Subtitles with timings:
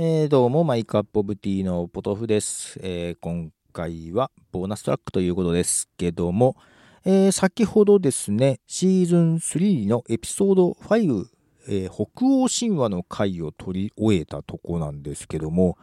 [0.00, 6.54] えー、どうも、マイクアップオブティーのポトフです、えー、今回はボーナストラックということですけども、
[7.04, 11.26] えー、先ほどですね、シーズン3のエピソード5、
[11.68, 15.76] え北欧神話の回を取り終えたとこなんですけども、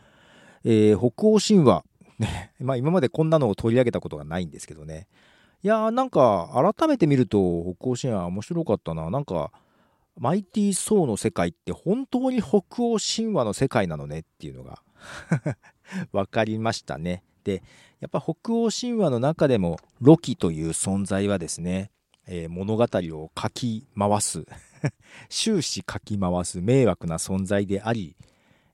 [0.64, 1.84] え北欧神話、
[2.18, 5.10] ね、 まあ今までこんなのを取り上げたことがないんですけどね、
[5.62, 9.10] いやーなんか改めて見ると北欧神話面白かったな。
[9.10, 9.52] なんか
[10.18, 14.82] マイティー・ソーの世界って本当に北欧神話の世界なのねっていうのが
[16.12, 17.24] 分かりましたね。
[17.44, 17.64] で、
[18.00, 21.92] やっぱ北欧神話の中でもロキという存在はですね、
[22.28, 24.46] えー、物語を書き回す
[25.30, 28.16] 終始書き回す迷惑な存在であり、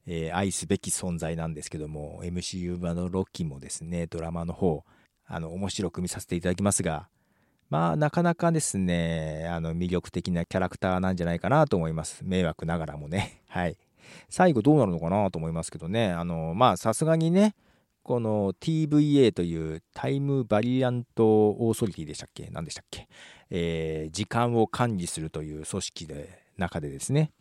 [0.05, 4.83] えー、愛すべき存在なんですけども MCU 版のロキもですねドラマの方
[5.25, 7.09] あの面白く見させていただきますが
[7.71, 12.19] まあ、なかなかですね、あの、魅力的なキャラクターなんじゃないかなと思います。
[12.25, 13.41] 迷惑ながらもね。
[13.47, 13.77] はい。
[14.27, 16.11] 最後どうなるのかなと思いますけどね。
[16.11, 17.55] あの、まあ、さすがにね、
[18.03, 22.49] この TVA というタイムバリアントオーソリティでしたっけ？
[22.51, 23.07] 何でしたっけ、
[23.49, 27.31] えー、時間を管理するという組織で、中でですね、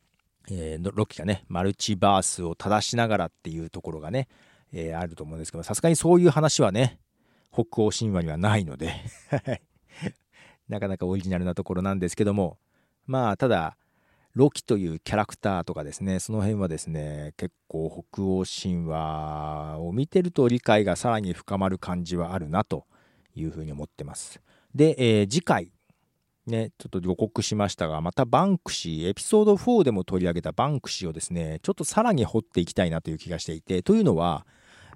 [0.49, 4.29] えー、ロキがね、マルチバースを正しながらっていうところがね、
[4.73, 7.01] えー、あると思うんですけど、さすがにそういう話はね、
[7.53, 8.93] 北欧神話にはないので
[10.71, 12.57] なかなかオリジナルなところなんですけども、
[13.07, 13.77] まあ、ただ、
[14.35, 22.87] ロキというキャラクターとかですね、その辺はですね、結構北欧神話を見てると理解がさらに深まる感じはあるなと
[23.35, 24.41] いうふうに思ってます。
[24.73, 25.73] で、えー、次回、
[26.47, 34.47] ね、ちょっと予告しましたが、またバンクシー、エピソード4でも取り上げたバンクシーをですね、ちょっとさらに掘っていきたいなという気がしていて、というのは、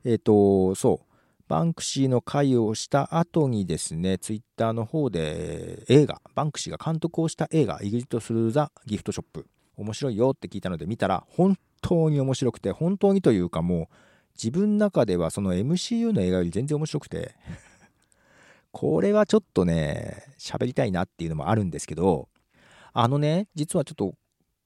[0.05, 1.14] えっ、ー、と、そう、
[1.49, 13.95] バンクシーの会をした後にですね、ツイッターの方で映画、バンクシーが監督をした映画、イグジット・スルー・ザ・ギフトショップ、面白いよって聞いたので見たら、本当に面白くて、本当にというかもう、
[14.37, 17.37] 自分の中ではその MCU の映画より全然面白くて
[18.73, 22.29] これはちょっとね、喋りたいなっていうのもあるんですけど、
[22.93, 24.15] あのね、実はちょっと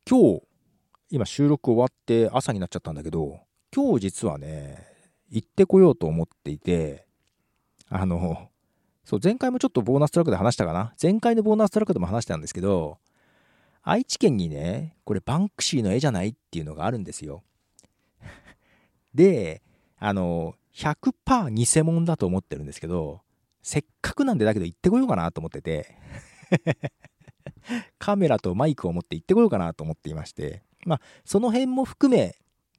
[0.08, 0.42] 今日、
[1.10, 3.40] 今収録終わって朝になっちゃったんだけど、
[3.74, 4.86] 今日実はね、
[5.30, 7.06] 行ってこようと思っていて、
[7.88, 8.48] あの、
[9.04, 10.94] そう、前回もちょっとボーナストラックで話したかな？
[11.02, 12.98] 前回のボーナストラックでも話したんですけど、
[13.82, 17.42] 愛知県にね、これバンクシーの絵じゃないっていうのがあるんですよ。
[19.14, 19.62] で、
[19.96, 23.22] あの、100%偽物だと思ってるんですけど、
[23.62, 25.96] せっかくなんでだけど行ってこようかなと思ってて
[27.98, 32.36] カメラとマイクを持って行ってこようかなと思っていまして、まあ、その辺も含め、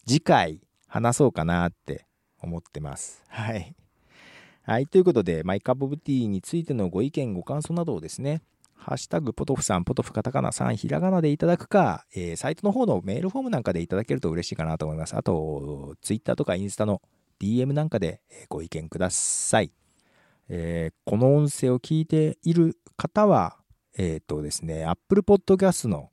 [0.08, 2.08] 次回話そうかなって
[2.42, 3.24] 思ってます。
[3.28, 3.76] はい。
[4.64, 4.88] はい。
[4.88, 8.42] ということで、マイカップブティーについてのご意見、ご感想などをですね、
[8.76, 15.16] ハッシュタグポトフさん、ポトフカタカナさん、ひらがなでいただくか、えー、サイトの方のメールフォームなんかでいただけると嬉しいかなと思います。
[15.16, 17.02] あと、ツイッターとかインスタの
[17.42, 19.72] DM なんかでご意見ください。
[20.48, 23.58] えー、この音声を聞いている方は、
[23.98, 26.10] えっ、ー、とですね、Apple Podcast の、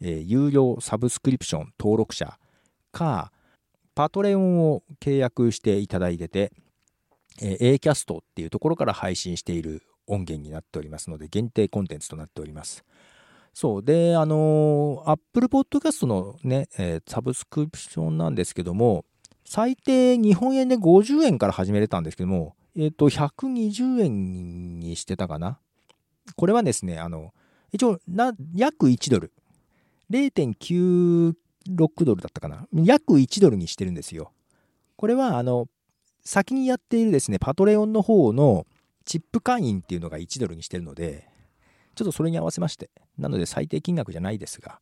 [0.00, 2.38] え、有料サブスクリプション登録者
[2.92, 3.32] か、
[3.96, 6.52] パトレオンを契約していただいてて、
[7.40, 12.84] えー、Acast っていうところから配信している音源になっておりますので、限定コンテンツとなっております。
[13.54, 13.82] そう。
[13.82, 19.06] で、あのー、Apple Podcast のね、えー、サブスクリプションなんですけども、
[19.46, 25.58] 最低日本円で50円から始めれたんですけども、えっ、ー、と、120円にしてたかな。
[26.36, 27.32] これはですね、あの、
[27.72, 29.32] 一応な、約1ドル。
[30.10, 31.34] 0.9
[31.70, 32.66] 6ドルだったかな？
[32.72, 34.32] 約1ドルにしてるんですよ。
[34.96, 35.68] これは、あの、
[36.24, 38.66] 先にやっているですね、パトレオンの方の
[39.04, 41.28] チップ会員っていうのが1ドルにしてるので、
[41.94, 42.90] ちょっとそれに合わせまして。
[43.18, 44.80] なので最低金額じゃないですが、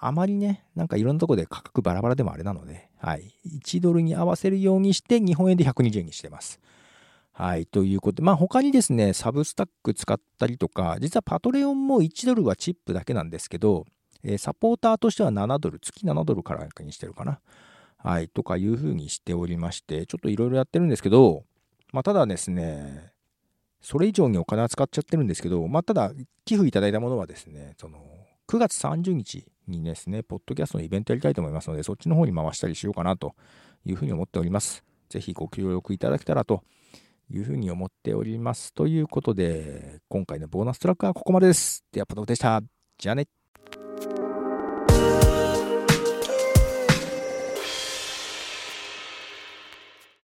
[0.00, 3.34] あまりね、なんかいろんなとこで価格バラバラでもあれなので、はい。
[3.64, 6.60] 1ドルに合わせるようにして、日本円で120円にしてます。
[7.32, 7.66] はい。
[7.66, 13.86] ということで、まあ他にですね、サブスタック使ったりとか、実はパトレオンも1ドルはチップだけなんですけど、
[14.22, 17.40] えー、サポーターとしては7ドル、月7ドルからにしてるかな。
[17.98, 21.44] はい、とかいうふうにしておりまして、ちょっといろいろやってるんですけど、
[21.92, 23.12] まあ、ただですね、
[23.80, 26.12] それ以上にお金は使っちゃってるんですけど、まあ、ただ、
[26.44, 27.98] 寄付いただいたものはですね、その、
[28.48, 33.34] 9月30日にですね、ポッドキャストのイベントやりたいと思いますので、そっちの方に回したりしようかなと
[33.84, 34.84] いうふうに思っております。
[35.08, 36.62] ぜひご協力いただけたらと
[37.30, 38.72] いうふうに思っております。
[38.72, 41.84] ということで、今回のボーナストラックはここまでです。
[41.92, 42.62] では、ポトフでした。
[42.98, 43.26] じゃあね。